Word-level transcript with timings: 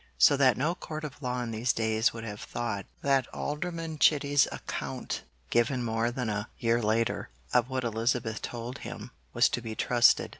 So 0.17 0.35
that 0.35 0.57
no 0.57 0.73
court 0.73 1.03
of 1.03 1.21
law 1.21 1.43
in 1.43 1.51
these 1.51 1.73
days 1.73 2.11
would 2.11 2.23
have 2.23 2.39
thought 2.41 2.87
that 3.03 3.27
Alderman 3.35 3.99
Chitty's 3.99 4.47
account 4.51 5.21
given 5.51 5.83
more 5.83 6.09
than 6.09 6.27
a 6.27 6.49
year 6.57 6.81
later, 6.81 7.29
of 7.53 7.69
what 7.69 7.83
Elizabeth 7.83 8.41
told 8.41 8.79
him, 8.79 9.11
was 9.31 9.47
to 9.49 9.61
be 9.61 9.75
trusted. 9.75 10.29